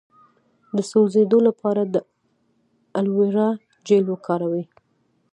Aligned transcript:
د 0.75 0.77
سوځیدو 0.89 1.39
لپاره 1.47 1.81
د 1.93 1.95
الوویرا 2.99 3.49
جیل 3.87 4.05
وکاروئ 4.09 4.63